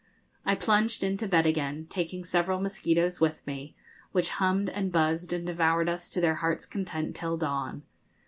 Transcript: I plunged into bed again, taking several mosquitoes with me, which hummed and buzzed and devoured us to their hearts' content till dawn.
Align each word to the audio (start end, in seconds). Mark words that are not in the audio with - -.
I 0.45 0.55
plunged 0.55 1.03
into 1.03 1.27
bed 1.27 1.45
again, 1.45 1.85
taking 1.87 2.23
several 2.23 2.59
mosquitoes 2.59 3.21
with 3.21 3.45
me, 3.45 3.75
which 4.13 4.29
hummed 4.29 4.67
and 4.71 4.91
buzzed 4.91 5.31
and 5.31 5.45
devoured 5.45 5.87
us 5.89 6.09
to 6.09 6.19
their 6.19 6.37
hearts' 6.37 6.65
content 6.65 7.15
till 7.15 7.37
dawn. 7.37 7.83